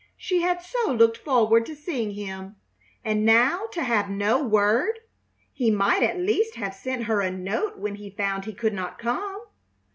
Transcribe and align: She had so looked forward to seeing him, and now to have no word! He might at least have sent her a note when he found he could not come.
She 0.17 0.41
had 0.41 0.63
so 0.63 0.91
looked 0.91 1.17
forward 1.19 1.63
to 1.67 1.75
seeing 1.75 2.09
him, 2.15 2.55
and 3.05 3.23
now 3.23 3.67
to 3.71 3.83
have 3.83 4.09
no 4.09 4.43
word! 4.43 4.97
He 5.53 5.69
might 5.69 6.01
at 6.01 6.17
least 6.17 6.55
have 6.55 6.73
sent 6.73 7.03
her 7.03 7.21
a 7.21 7.29
note 7.29 7.77
when 7.77 7.93
he 7.97 8.09
found 8.09 8.45
he 8.45 8.53
could 8.55 8.73
not 8.73 8.97
come. 8.97 9.41